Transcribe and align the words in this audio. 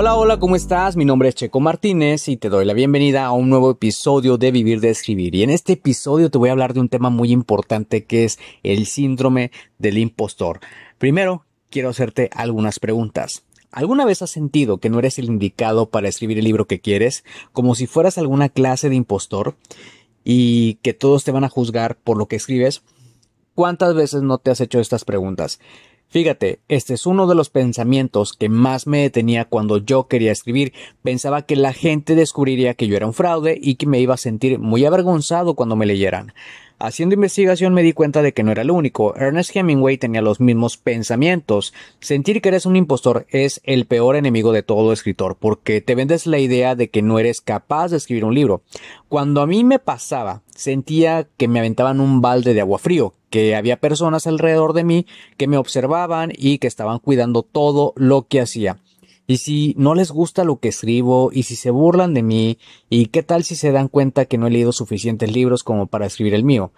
Hola, 0.00 0.14
hola, 0.14 0.38
¿cómo 0.38 0.54
estás? 0.54 0.94
Mi 0.94 1.04
nombre 1.04 1.28
es 1.28 1.34
Checo 1.34 1.58
Martínez 1.58 2.28
y 2.28 2.36
te 2.36 2.50
doy 2.50 2.64
la 2.64 2.72
bienvenida 2.72 3.24
a 3.24 3.32
un 3.32 3.50
nuevo 3.50 3.72
episodio 3.72 4.38
de 4.38 4.52
Vivir 4.52 4.78
de 4.78 4.90
Escribir. 4.90 5.34
Y 5.34 5.42
en 5.42 5.50
este 5.50 5.72
episodio 5.72 6.30
te 6.30 6.38
voy 6.38 6.50
a 6.50 6.52
hablar 6.52 6.72
de 6.72 6.78
un 6.78 6.88
tema 6.88 7.10
muy 7.10 7.32
importante 7.32 8.04
que 8.04 8.24
es 8.24 8.38
el 8.62 8.86
síndrome 8.86 9.50
del 9.78 9.98
impostor. 9.98 10.60
Primero, 10.98 11.46
quiero 11.68 11.88
hacerte 11.88 12.30
algunas 12.32 12.78
preguntas. 12.78 13.42
¿Alguna 13.72 14.04
vez 14.04 14.22
has 14.22 14.30
sentido 14.30 14.78
que 14.78 14.88
no 14.88 15.00
eres 15.00 15.18
el 15.18 15.24
indicado 15.24 15.90
para 15.90 16.06
escribir 16.06 16.38
el 16.38 16.44
libro 16.44 16.68
que 16.68 16.78
quieres, 16.78 17.24
como 17.52 17.74
si 17.74 17.88
fueras 17.88 18.18
alguna 18.18 18.50
clase 18.50 18.88
de 18.88 18.94
impostor 18.94 19.56
y 20.22 20.74
que 20.74 20.94
todos 20.94 21.24
te 21.24 21.32
van 21.32 21.42
a 21.42 21.48
juzgar 21.48 21.96
por 21.96 22.18
lo 22.18 22.28
que 22.28 22.36
escribes? 22.36 22.84
¿Cuántas 23.56 23.96
veces 23.96 24.22
no 24.22 24.38
te 24.38 24.52
has 24.52 24.60
hecho 24.60 24.78
estas 24.78 25.04
preguntas? 25.04 25.58
Fíjate, 26.10 26.60
este 26.68 26.94
es 26.94 27.04
uno 27.04 27.26
de 27.26 27.34
los 27.34 27.50
pensamientos 27.50 28.32
que 28.32 28.48
más 28.48 28.86
me 28.86 29.02
detenía 29.02 29.44
cuando 29.44 29.76
yo 29.76 30.08
quería 30.08 30.32
escribir. 30.32 30.72
Pensaba 31.02 31.42
que 31.42 31.54
la 31.54 31.74
gente 31.74 32.14
descubriría 32.14 32.72
que 32.72 32.86
yo 32.86 32.96
era 32.96 33.06
un 33.06 33.12
fraude 33.12 33.58
y 33.60 33.74
que 33.74 33.86
me 33.86 34.00
iba 34.00 34.14
a 34.14 34.18
sentir 34.18 34.58
muy 34.58 34.86
avergonzado 34.86 35.54
cuando 35.54 35.76
me 35.76 35.84
leyeran. 35.84 36.32
Haciendo 36.80 37.16
investigación 37.16 37.74
me 37.74 37.82
di 37.82 37.92
cuenta 37.92 38.22
de 38.22 38.32
que 38.32 38.44
no 38.44 38.52
era 38.52 38.62
el 38.62 38.70
único. 38.70 39.16
Ernest 39.16 39.54
Hemingway 39.56 39.98
tenía 39.98 40.22
los 40.22 40.38
mismos 40.38 40.76
pensamientos. 40.76 41.74
Sentir 41.98 42.40
que 42.40 42.50
eres 42.50 42.66
un 42.66 42.76
impostor 42.76 43.26
es 43.30 43.60
el 43.64 43.86
peor 43.86 44.14
enemigo 44.14 44.52
de 44.52 44.62
todo 44.62 44.92
escritor, 44.92 45.36
porque 45.40 45.80
te 45.80 45.96
vendes 45.96 46.28
la 46.28 46.38
idea 46.38 46.76
de 46.76 46.88
que 46.88 47.02
no 47.02 47.18
eres 47.18 47.40
capaz 47.40 47.88
de 47.88 47.96
escribir 47.96 48.24
un 48.24 48.34
libro. 48.36 48.62
Cuando 49.08 49.40
a 49.40 49.46
mí 49.48 49.64
me 49.64 49.80
pasaba, 49.80 50.42
sentía 50.54 51.26
que 51.36 51.48
me 51.48 51.58
aventaban 51.58 52.00
un 52.00 52.20
balde 52.20 52.54
de 52.54 52.60
agua 52.60 52.78
frío, 52.78 53.14
que 53.28 53.56
había 53.56 53.80
personas 53.80 54.28
alrededor 54.28 54.72
de 54.72 54.84
mí 54.84 55.06
que 55.36 55.48
me 55.48 55.56
observaban 55.56 56.30
y 56.32 56.58
que 56.58 56.68
estaban 56.68 57.00
cuidando 57.00 57.42
todo 57.42 57.92
lo 57.96 58.28
que 58.28 58.40
hacía. 58.40 58.78
Y 59.30 59.36
si 59.36 59.74
no 59.76 59.94
les 59.94 60.10
gusta 60.10 60.42
lo 60.42 60.58
que 60.58 60.68
escribo, 60.68 61.30
y 61.30 61.42
si 61.42 61.54
se 61.54 61.70
burlan 61.70 62.14
de 62.14 62.22
mí, 62.22 62.58
y 62.88 63.06
qué 63.06 63.22
tal 63.22 63.44
si 63.44 63.56
se 63.56 63.72
dan 63.72 63.88
cuenta 63.88 64.24
que 64.24 64.38
no 64.38 64.46
he 64.46 64.50
leído 64.50 64.72
suficientes 64.72 65.30
libros 65.30 65.62
como 65.62 65.86
para 65.86 66.06
escribir 66.06 66.32
el 66.32 66.44
mío. 66.44 66.72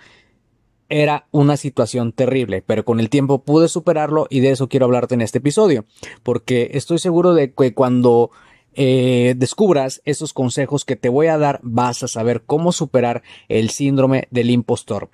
Era 0.88 1.28
una 1.30 1.56
situación 1.56 2.10
terrible, 2.10 2.60
pero 2.60 2.84
con 2.84 2.98
el 2.98 3.08
tiempo 3.08 3.44
pude 3.44 3.68
superarlo 3.68 4.26
y 4.28 4.40
de 4.40 4.50
eso 4.50 4.68
quiero 4.68 4.86
hablarte 4.86 5.14
en 5.14 5.20
este 5.20 5.38
episodio, 5.38 5.84
porque 6.24 6.72
estoy 6.74 6.98
seguro 6.98 7.34
de 7.34 7.54
que 7.54 7.72
cuando 7.72 8.32
eh, 8.74 9.34
descubras 9.36 10.02
esos 10.04 10.32
consejos 10.32 10.84
que 10.84 10.96
te 10.96 11.08
voy 11.08 11.28
a 11.28 11.38
dar, 11.38 11.60
vas 11.62 12.02
a 12.02 12.08
saber 12.08 12.42
cómo 12.44 12.72
superar 12.72 13.22
el 13.48 13.70
síndrome 13.70 14.26
del 14.32 14.50
impostor. 14.50 15.10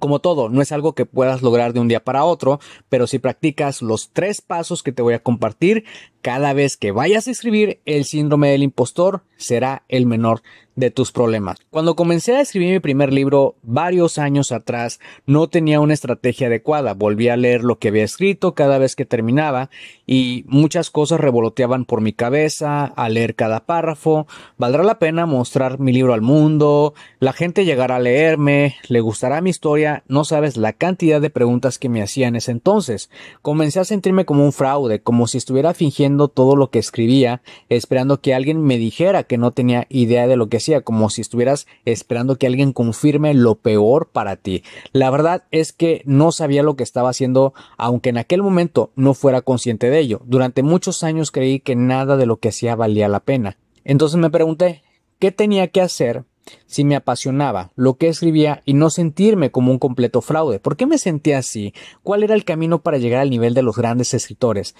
Como 0.00 0.20
todo, 0.20 0.48
no 0.48 0.60
es 0.60 0.72
algo 0.72 0.94
que 0.94 1.06
puedas 1.06 1.42
lograr 1.42 1.72
de 1.72 1.80
un 1.80 1.88
día 1.88 2.02
para 2.02 2.24
otro, 2.24 2.60
pero 2.88 3.06
si 3.06 3.18
practicas 3.18 3.82
los 3.82 4.10
tres 4.12 4.40
pasos 4.40 4.82
que 4.82 4.92
te 4.92 5.02
voy 5.02 5.14
a 5.14 5.22
compartir, 5.22 5.84
cada 6.22 6.52
vez 6.52 6.76
que 6.76 6.90
vayas 6.90 7.28
a 7.28 7.30
escribir, 7.30 7.80
el 7.84 8.04
síndrome 8.04 8.50
del 8.50 8.62
impostor 8.62 9.24
será 9.36 9.84
el 9.88 10.06
menor 10.06 10.42
de 10.76 10.90
tus 10.90 11.12
problemas. 11.12 11.58
Cuando 11.70 11.96
comencé 11.96 12.36
a 12.36 12.40
escribir 12.40 12.72
mi 12.72 12.80
primer 12.80 13.12
libro 13.12 13.54
varios 13.62 14.18
años 14.18 14.52
atrás, 14.52 15.00
no 15.26 15.48
tenía 15.48 15.80
una 15.80 15.94
estrategia 15.94 16.48
adecuada. 16.48 16.94
Volví 16.94 17.28
a 17.28 17.36
leer 17.36 17.62
lo 17.62 17.78
que 17.78 17.88
había 17.88 18.04
escrito 18.04 18.54
cada 18.54 18.78
vez 18.78 18.96
que 18.96 19.04
terminaba 19.04 19.70
y 20.06 20.44
muchas 20.48 20.90
cosas 20.90 21.20
revoloteaban 21.20 21.84
por 21.84 22.00
mi 22.00 22.12
cabeza 22.12 22.84
al 22.84 23.14
leer 23.14 23.34
cada 23.34 23.60
párrafo. 23.60 24.26
¿Valdrá 24.58 24.82
la 24.82 24.98
pena 24.98 25.26
mostrar 25.26 25.78
mi 25.78 25.92
libro 25.92 26.12
al 26.12 26.22
mundo? 26.22 26.94
¿La 27.20 27.32
gente 27.32 27.64
llegará 27.64 27.96
a 27.96 28.00
leerme? 28.00 28.76
¿Le 28.88 29.00
gustará 29.00 29.40
mi 29.40 29.50
historia? 29.50 30.02
No 30.08 30.24
sabes 30.24 30.56
la 30.56 30.72
cantidad 30.72 31.20
de 31.20 31.30
preguntas 31.30 31.78
que 31.78 31.88
me 31.88 32.02
hacía 32.02 32.28
en 32.28 32.36
ese 32.36 32.50
entonces. 32.50 33.10
Comencé 33.42 33.80
a 33.80 33.84
sentirme 33.84 34.24
como 34.24 34.44
un 34.44 34.52
fraude, 34.52 35.00
como 35.00 35.26
si 35.26 35.38
estuviera 35.38 35.74
fingiendo 35.74 36.28
todo 36.28 36.56
lo 36.56 36.70
que 36.70 36.78
escribía, 36.78 37.42
esperando 37.68 38.20
que 38.20 38.34
alguien 38.34 38.62
me 38.62 38.76
dijera 38.76 39.24
que 39.24 39.38
no 39.38 39.52
tenía 39.52 39.86
idea 39.88 40.26
de 40.26 40.36
lo 40.36 40.48
que 40.48 40.60
como 40.82 41.10
si 41.10 41.20
estuvieras 41.20 41.66
esperando 41.84 42.36
que 42.36 42.46
alguien 42.46 42.72
confirme 42.72 43.34
lo 43.34 43.56
peor 43.56 44.08
para 44.10 44.36
ti. 44.36 44.62
La 44.92 45.10
verdad 45.10 45.44
es 45.50 45.72
que 45.72 46.02
no 46.04 46.32
sabía 46.32 46.62
lo 46.62 46.76
que 46.76 46.82
estaba 46.82 47.10
haciendo, 47.10 47.54
aunque 47.76 48.10
en 48.10 48.18
aquel 48.18 48.42
momento 48.42 48.90
no 48.96 49.14
fuera 49.14 49.42
consciente 49.42 49.90
de 49.90 49.98
ello. 49.98 50.22
Durante 50.24 50.62
muchos 50.62 51.02
años 51.02 51.30
creí 51.30 51.60
que 51.60 51.76
nada 51.76 52.16
de 52.16 52.26
lo 52.26 52.38
que 52.38 52.48
hacía 52.48 52.76
valía 52.76 53.08
la 53.08 53.20
pena. 53.20 53.58
Entonces 53.84 54.18
me 54.18 54.30
pregunté, 54.30 54.82
¿qué 55.18 55.30
tenía 55.30 55.68
que 55.68 55.80
hacer 55.80 56.24
si 56.66 56.84
me 56.84 56.96
apasionaba 56.96 57.72
lo 57.76 57.94
que 57.94 58.08
escribía 58.08 58.62
y 58.64 58.74
no 58.74 58.90
sentirme 58.90 59.50
como 59.50 59.72
un 59.72 59.78
completo 59.78 60.20
fraude. 60.20 60.60
¿Por 60.60 60.76
qué 60.76 60.86
me 60.86 60.98
sentía 60.98 61.38
así? 61.38 61.72
¿Cuál 62.02 62.22
era 62.22 62.34
el 62.34 62.44
camino 62.44 62.82
para 62.82 62.98
llegar 62.98 63.20
al 63.20 63.30
nivel 63.30 63.54
de 63.54 63.62
los 63.62 63.76
grandes 63.76 64.14
escritores? 64.14 64.74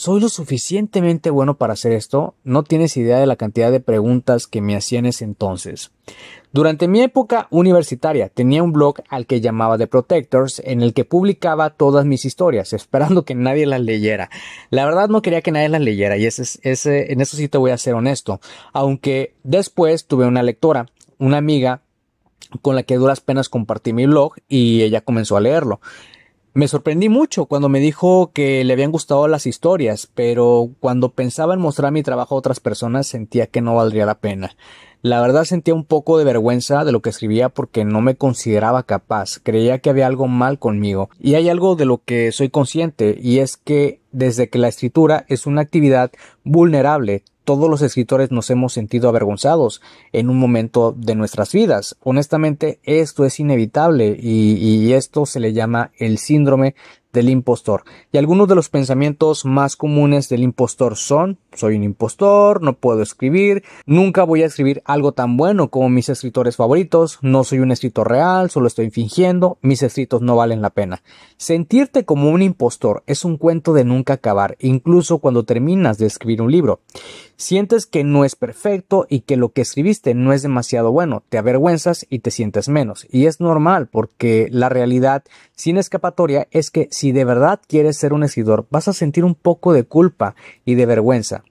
¿Soy 0.00 0.20
lo 0.20 0.28
suficientemente 0.28 1.28
bueno 1.28 1.56
para 1.56 1.72
hacer 1.72 1.90
esto? 1.90 2.36
No 2.44 2.62
tienes 2.62 2.96
idea 2.96 3.18
de 3.18 3.26
la 3.26 3.34
cantidad 3.34 3.72
de 3.72 3.80
preguntas 3.80 4.46
que 4.46 4.60
me 4.60 4.76
hacían 4.76 5.06
ese 5.06 5.24
entonces. 5.24 5.90
Durante 6.52 6.86
mi 6.86 7.00
época 7.00 7.48
universitaria 7.50 8.28
tenía 8.28 8.62
un 8.62 8.72
blog 8.72 9.02
al 9.08 9.26
que 9.26 9.40
llamaba 9.40 9.76
The 9.76 9.88
Protectors 9.88 10.62
en 10.64 10.82
el 10.82 10.94
que 10.94 11.04
publicaba 11.04 11.70
todas 11.70 12.06
mis 12.06 12.24
historias, 12.24 12.72
esperando 12.74 13.24
que 13.24 13.34
nadie 13.34 13.66
las 13.66 13.80
leyera. 13.80 14.30
La 14.70 14.84
verdad 14.84 15.08
no 15.08 15.20
quería 15.20 15.42
que 15.42 15.50
nadie 15.50 15.68
las 15.68 15.80
leyera 15.80 16.16
y 16.16 16.26
ese, 16.26 16.44
ese, 16.62 17.12
en 17.12 17.20
eso 17.20 17.36
sí 17.36 17.48
te 17.48 17.58
voy 17.58 17.72
a 17.72 17.76
ser 17.76 17.94
honesto, 17.94 18.40
aunque 18.72 19.34
después 19.42 20.06
tuve 20.06 20.26
una 20.26 20.44
lectora, 20.44 20.86
una 21.18 21.38
amiga 21.38 21.82
con 22.62 22.76
la 22.76 22.84
que 22.84 22.94
duras 22.94 23.20
penas 23.20 23.48
compartí 23.48 23.92
mi 23.92 24.06
blog 24.06 24.34
y 24.48 24.82
ella 24.82 25.00
comenzó 25.00 25.36
a 25.36 25.40
leerlo. 25.40 25.80
Me 26.58 26.66
sorprendí 26.66 27.08
mucho 27.08 27.46
cuando 27.46 27.68
me 27.68 27.78
dijo 27.78 28.32
que 28.34 28.64
le 28.64 28.72
habían 28.72 28.90
gustado 28.90 29.28
las 29.28 29.46
historias, 29.46 30.08
pero 30.12 30.70
cuando 30.80 31.10
pensaba 31.12 31.54
en 31.54 31.60
mostrar 31.60 31.92
mi 31.92 32.02
trabajo 32.02 32.34
a 32.34 32.38
otras 32.38 32.58
personas 32.58 33.06
sentía 33.06 33.46
que 33.46 33.60
no 33.60 33.76
valdría 33.76 34.06
la 34.06 34.18
pena. 34.18 34.56
La 35.00 35.20
verdad 35.20 35.44
sentía 35.44 35.74
un 35.74 35.84
poco 35.84 36.18
de 36.18 36.24
vergüenza 36.24 36.84
de 36.84 36.90
lo 36.90 37.00
que 37.00 37.10
escribía 37.10 37.48
porque 37.48 37.84
no 37.84 38.00
me 38.00 38.16
consideraba 38.16 38.82
capaz, 38.82 39.38
creía 39.40 39.78
que 39.78 39.90
había 39.90 40.06
algo 40.08 40.26
mal 40.26 40.58
conmigo. 40.58 41.08
Y 41.20 41.34
hay 41.34 41.48
algo 41.48 41.76
de 41.76 41.84
lo 41.84 42.02
que 42.04 42.32
soy 42.32 42.48
consciente, 42.48 43.16
y 43.20 43.38
es 43.38 43.56
que 43.56 44.00
desde 44.10 44.48
que 44.48 44.58
la 44.58 44.68
escritura 44.68 45.24
es 45.28 45.46
una 45.46 45.60
actividad 45.60 46.10
vulnerable, 46.42 47.22
todos 47.48 47.70
los 47.70 47.80
escritores 47.80 48.30
nos 48.30 48.50
hemos 48.50 48.74
sentido 48.74 49.08
avergonzados 49.08 49.80
en 50.12 50.28
un 50.28 50.38
momento 50.38 50.94
de 50.94 51.14
nuestras 51.14 51.50
vidas. 51.50 51.96
Honestamente, 52.02 52.78
esto 52.82 53.24
es 53.24 53.40
inevitable 53.40 54.18
y, 54.20 54.92
esto 54.92 55.24
se 55.24 55.40
le 55.40 55.54
llama 55.54 55.90
el 55.96 56.18
síndrome 56.18 56.74
del 57.18 57.30
impostor. 57.30 57.82
Y 58.12 58.18
algunos 58.18 58.48
de 58.48 58.54
los 58.54 58.68
pensamientos 58.68 59.44
más 59.44 59.76
comunes 59.76 60.28
del 60.28 60.44
impostor 60.44 60.96
son 60.96 61.38
soy 61.58 61.76
un 61.76 61.82
impostor, 61.82 62.62
no 62.62 62.74
puedo 62.74 63.02
escribir, 63.02 63.64
nunca 63.84 64.22
voy 64.22 64.42
a 64.42 64.46
escribir 64.46 64.82
algo 64.84 65.12
tan 65.12 65.36
bueno 65.36 65.68
como 65.68 65.88
mis 65.88 66.08
escritores 66.08 66.56
favoritos, 66.56 67.18
no 67.20 67.42
soy 67.42 67.58
un 67.58 67.72
escritor 67.72 68.08
real, 68.08 68.50
solo 68.50 68.68
estoy 68.68 68.90
fingiendo, 68.90 69.58
mis 69.60 69.82
escritos 69.82 70.22
no 70.22 70.36
valen 70.36 70.62
la 70.62 70.70
pena. 70.70 71.02
Sentirte 71.36 72.04
como 72.04 72.30
un 72.30 72.42
impostor 72.42 73.02
es 73.06 73.24
un 73.24 73.36
cuento 73.36 73.72
de 73.72 73.84
nunca 73.84 74.14
acabar, 74.14 74.56
incluso 74.60 75.18
cuando 75.18 75.44
terminas 75.44 75.98
de 75.98 76.06
escribir 76.06 76.42
un 76.42 76.52
libro. 76.52 76.80
Sientes 77.40 77.86
que 77.86 78.02
no 78.02 78.24
es 78.24 78.34
perfecto 78.34 79.06
y 79.08 79.20
que 79.20 79.36
lo 79.36 79.50
que 79.52 79.60
escribiste 79.60 80.12
no 80.12 80.32
es 80.32 80.42
demasiado 80.42 80.90
bueno, 80.90 81.22
te 81.28 81.38
avergüenzas 81.38 82.04
y 82.10 82.18
te 82.18 82.32
sientes 82.32 82.68
menos. 82.68 83.06
Y 83.12 83.26
es 83.26 83.38
normal 83.38 83.86
porque 83.86 84.48
la 84.50 84.68
realidad 84.68 85.22
sin 85.54 85.76
escapatoria 85.76 86.48
es 86.50 86.72
que 86.72 86.88
si 86.90 87.12
de 87.12 87.24
verdad 87.24 87.60
quieres 87.64 87.96
ser 87.96 88.12
un 88.12 88.24
escritor 88.24 88.66
vas 88.70 88.88
a 88.88 88.92
sentir 88.92 89.24
un 89.24 89.36
poco 89.36 89.72
de 89.72 89.84
culpa 89.84 90.34
y 90.64 90.74
de 90.74 90.86
vergüenza. 90.86 91.44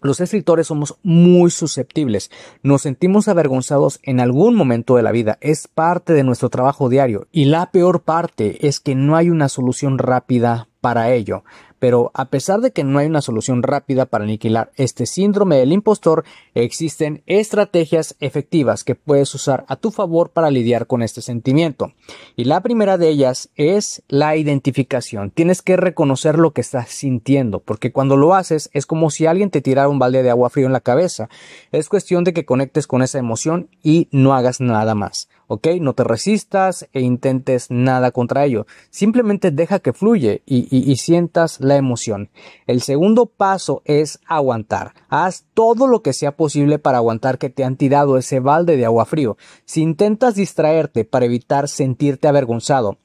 Los 0.00 0.20
escritores 0.20 0.68
somos 0.68 0.96
muy 1.02 1.50
susceptibles, 1.50 2.30
nos 2.62 2.82
sentimos 2.82 3.26
avergonzados 3.26 3.98
en 4.04 4.20
algún 4.20 4.54
momento 4.54 4.94
de 4.94 5.02
la 5.02 5.10
vida, 5.10 5.38
es 5.40 5.66
parte 5.66 6.12
de 6.12 6.22
nuestro 6.22 6.50
trabajo 6.50 6.88
diario 6.88 7.26
y 7.32 7.46
la 7.46 7.72
peor 7.72 8.02
parte 8.02 8.66
es 8.68 8.78
que 8.78 8.94
no 8.94 9.16
hay 9.16 9.28
una 9.28 9.48
solución 9.48 9.98
rápida 9.98 10.69
para 10.80 11.12
ello. 11.12 11.44
Pero 11.80 12.10
a 12.12 12.26
pesar 12.26 12.60
de 12.60 12.72
que 12.72 12.84
no 12.84 12.98
hay 12.98 13.06
una 13.06 13.22
solución 13.22 13.62
rápida 13.62 14.04
para 14.04 14.24
aniquilar 14.24 14.70
este 14.76 15.06
síndrome 15.06 15.56
del 15.56 15.72
impostor, 15.72 16.24
existen 16.54 17.22
estrategias 17.26 18.16
efectivas 18.20 18.84
que 18.84 18.94
puedes 18.94 19.34
usar 19.34 19.64
a 19.66 19.76
tu 19.76 19.90
favor 19.90 20.30
para 20.30 20.50
lidiar 20.50 20.86
con 20.86 21.02
este 21.02 21.22
sentimiento. 21.22 21.94
Y 22.36 22.44
la 22.44 22.60
primera 22.60 22.98
de 22.98 23.08
ellas 23.08 23.48
es 23.56 24.02
la 24.08 24.36
identificación. 24.36 25.30
Tienes 25.30 25.62
que 25.62 25.78
reconocer 25.78 26.38
lo 26.38 26.52
que 26.52 26.60
estás 26.60 26.90
sintiendo, 26.90 27.60
porque 27.60 27.92
cuando 27.92 28.18
lo 28.18 28.34
haces 28.34 28.68
es 28.74 28.84
como 28.84 29.08
si 29.08 29.24
alguien 29.24 29.50
te 29.50 29.62
tirara 29.62 29.88
un 29.88 29.98
balde 29.98 30.22
de 30.22 30.30
agua 30.30 30.50
frío 30.50 30.66
en 30.66 30.74
la 30.74 30.80
cabeza. 30.80 31.30
Es 31.72 31.88
cuestión 31.88 32.24
de 32.24 32.34
que 32.34 32.44
conectes 32.44 32.86
con 32.86 33.02
esa 33.02 33.18
emoción 33.18 33.70
y 33.82 34.08
no 34.12 34.34
hagas 34.34 34.60
nada 34.60 34.94
más. 34.94 35.30
¿Ok? 35.50 35.66
No 35.80 35.94
te 35.94 36.04
resistas 36.04 36.88
e 36.92 37.00
intentes 37.00 37.72
nada 37.72 38.12
contra 38.12 38.44
ello. 38.44 38.68
Simplemente 38.90 39.50
deja 39.50 39.80
que 39.80 39.92
fluye 39.92 40.42
y, 40.46 40.68
y, 40.70 40.96
sientas 40.96 41.60
la 41.60 41.76
emoción. 41.76 42.30
El 42.68 42.82
segundo 42.82 43.26
paso 43.26 43.82
es 43.84 44.20
aguantar. 44.26 44.94
Haz 45.08 45.46
todo 45.52 45.88
lo 45.88 46.02
que 46.02 46.12
sea 46.12 46.36
posible 46.36 46.78
para 46.78 46.98
aguantar 46.98 47.38
que 47.38 47.50
te 47.50 47.64
han 47.64 47.74
tirado 47.74 48.16
ese 48.16 48.38
balde 48.38 48.76
de 48.76 48.84
agua 48.84 49.06
frío. 49.06 49.36
Si 49.64 49.82
intentas 49.82 50.36
distraerte 50.36 51.04
para 51.04 51.26
evitar 51.26 51.68
sentirte 51.68 52.28
avergonzado, 52.28 52.98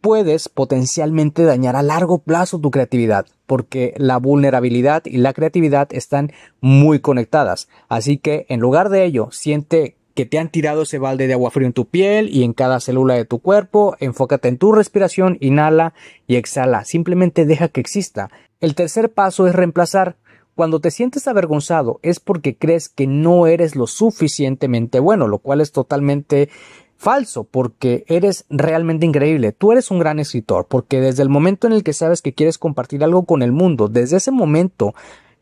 puedes 0.00 0.48
potencialmente 0.48 1.42
dañar 1.42 1.74
a 1.74 1.82
largo 1.82 2.18
plazo 2.18 2.60
tu 2.60 2.70
creatividad, 2.70 3.26
porque 3.46 3.92
la 3.96 4.18
vulnerabilidad 4.18 5.02
y 5.04 5.16
la 5.16 5.32
creatividad 5.32 5.88
están 5.90 6.30
muy 6.60 7.00
conectadas. 7.00 7.66
Así 7.88 8.18
que 8.18 8.46
en 8.48 8.60
lugar 8.60 8.88
de 8.88 9.04
ello, 9.04 9.30
siente 9.32 9.96
que 10.14 10.26
te 10.26 10.38
han 10.38 10.50
tirado 10.50 10.82
ese 10.82 10.98
balde 10.98 11.26
de 11.26 11.32
agua 11.32 11.50
frío 11.50 11.66
en 11.66 11.72
tu 11.72 11.86
piel 11.86 12.28
y 12.28 12.44
en 12.44 12.52
cada 12.52 12.80
célula 12.80 13.14
de 13.14 13.24
tu 13.24 13.40
cuerpo, 13.40 13.96
enfócate 14.00 14.48
en 14.48 14.58
tu 14.58 14.72
respiración, 14.72 15.38
inhala 15.40 15.94
y 16.26 16.36
exhala, 16.36 16.84
simplemente 16.84 17.44
deja 17.44 17.68
que 17.68 17.80
exista. 17.80 18.30
El 18.60 18.74
tercer 18.74 19.12
paso 19.12 19.46
es 19.46 19.54
reemplazar. 19.54 20.16
Cuando 20.54 20.80
te 20.80 20.90
sientes 20.90 21.26
avergonzado 21.28 21.98
es 22.02 22.20
porque 22.20 22.56
crees 22.56 22.88
que 22.88 23.06
no 23.06 23.46
eres 23.46 23.74
lo 23.74 23.86
suficientemente 23.86 25.00
bueno, 25.00 25.26
lo 25.26 25.38
cual 25.38 25.62
es 25.62 25.72
totalmente 25.72 26.50
falso, 27.02 27.44
porque 27.44 28.04
eres 28.06 28.44
realmente 28.48 29.04
increíble. 29.04 29.52
Tú 29.52 29.72
eres 29.72 29.90
un 29.90 29.98
gran 29.98 30.20
escritor, 30.20 30.66
porque 30.68 31.00
desde 31.00 31.22
el 31.22 31.28
momento 31.28 31.66
en 31.66 31.72
el 31.72 31.82
que 31.82 31.92
sabes 31.92 32.22
que 32.22 32.32
quieres 32.32 32.58
compartir 32.58 33.02
algo 33.02 33.24
con 33.24 33.42
el 33.42 33.50
mundo, 33.50 33.88
desde 33.88 34.18
ese 34.18 34.30
momento 34.30 34.94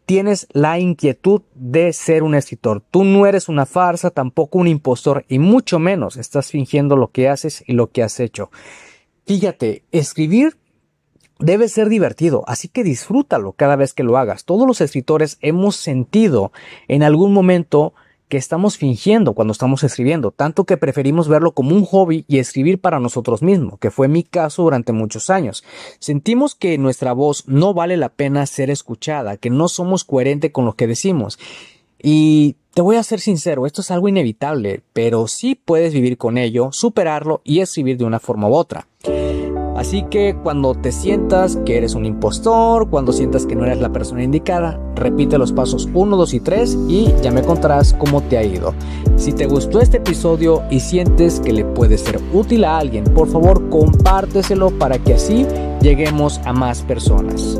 tienes 0.07 0.47
la 0.53 0.79
inquietud 0.79 1.43
de 1.55 1.93
ser 1.93 2.23
un 2.23 2.35
escritor. 2.35 2.83
Tú 2.91 3.05
no 3.05 3.27
eres 3.27 3.49
una 3.49 3.67
farsa, 3.67 4.11
tampoco 4.11 4.59
un 4.59 4.67
impostor 4.67 5.25
y 5.29 5.39
mucho 5.39 5.79
menos 5.79 6.17
estás 6.17 6.51
fingiendo 6.51 6.97
lo 6.97 7.09
que 7.09 7.29
haces 7.29 7.63
y 7.67 7.75
lo 7.75 7.91
que 7.91 8.03
has 8.03 8.21
hecho. 8.21 8.51
Fíjate, 9.27 9.85
escribir 9.93 10.57
debe 11.39 11.69
ser 11.69 11.89
divertido, 11.89 12.45
así 12.47 12.69
que 12.69 12.85
disfrútalo 12.85 13.53
cada 13.53 13.77
vez 13.77 13.95
que 13.95 14.03
lo 14.03 14.19
hagas. 14.19 14.45
Todos 14.45 14.67
los 14.67 14.81
escritores 14.81 15.39
hemos 15.41 15.77
sentido 15.77 16.53
en 16.89 17.03
algún 17.03 17.33
momento 17.33 17.95
que 18.31 18.39
estamos 18.39 18.79
fingiendo 18.79 19.35
cuando 19.35 19.53
estamos 19.53 19.85
escribiendo, 19.85 20.31
tanto 20.31 20.65
que 20.65 20.79
preferimos 20.79 21.29
verlo 21.29 21.53
como 21.53 21.75
un 21.75 21.85
hobby 21.85 22.25
y 22.29 22.39
escribir 22.39 22.81
para 22.81 23.01
nosotros 23.01 23.43
mismos, 23.43 23.79
que 23.79 23.91
fue 23.91 24.09
mi 24.09 24.23
caso 24.23 24.63
durante 24.63 24.93
muchos 24.93 25.29
años. 25.29 25.63
Sentimos 25.99 26.55
que 26.55 26.79
nuestra 26.79 27.13
voz 27.13 27.47
no 27.47 27.75
vale 27.75 27.99
la 27.99 28.09
pena 28.09 28.47
ser 28.47 28.71
escuchada, 28.71 29.37
que 29.37 29.51
no 29.51 29.69
somos 29.69 30.05
coherentes 30.05 30.53
con 30.53 30.65
lo 30.65 30.73
que 30.73 30.87
decimos. 30.87 31.39
Y 32.03 32.57
te 32.73 32.81
voy 32.81 32.97
a 32.97 33.03
ser 33.03 33.21
sincero, 33.21 33.67
esto 33.67 33.83
es 33.83 33.91
algo 33.91 34.09
inevitable, 34.09 34.83
pero 34.93 35.27
sí 35.27 35.55
puedes 35.57 35.93
vivir 35.93 36.17
con 36.17 36.39
ello, 36.39 36.71
superarlo 36.73 37.43
y 37.45 37.61
escribir 37.61 37.99
de 37.99 38.05
una 38.05 38.21
forma 38.21 38.49
u 38.49 38.55
otra. 38.55 38.87
Así 39.81 40.03
que 40.03 40.37
cuando 40.43 40.75
te 40.75 40.93
sientas 40.93 41.57
que 41.65 41.79
eres 41.79 41.95
un 41.95 42.05
impostor, 42.05 42.91
cuando 42.91 43.15
sientas 43.15 43.47
que 43.47 43.57
no 43.57 43.65
eres 43.65 43.81
la 43.81 43.91
persona 43.91 44.23
indicada, 44.23 44.79
repite 44.95 45.39
los 45.39 45.53
pasos 45.53 45.89
1, 45.95 46.19
2 46.19 46.35
y 46.35 46.41
3 46.41 46.79
y 46.87 47.15
ya 47.23 47.31
me 47.31 47.43
contarás 47.43 47.95
cómo 47.95 48.21
te 48.21 48.37
ha 48.37 48.45
ido. 48.45 48.75
Si 49.17 49.33
te 49.33 49.47
gustó 49.47 49.81
este 49.81 49.97
episodio 49.97 50.63
y 50.71 50.81
sientes 50.81 51.41
que 51.41 51.55
le 51.55 51.65
puede 51.65 51.97
ser 51.97 52.21
útil 52.35 52.65
a 52.65 52.77
alguien, 52.77 53.05
por 53.05 53.29
favor 53.29 53.71
compárteselo 53.71 54.71
para 54.71 54.99
que 54.99 55.15
así 55.15 55.47
lleguemos 55.81 56.43
a 56.45 56.53
más 56.53 56.83
personas. 56.83 57.60